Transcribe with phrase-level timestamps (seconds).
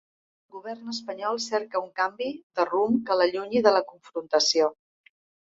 [0.45, 4.73] El govern espanyol cerca un canvi de rumb que l’allunyi de la confrontació.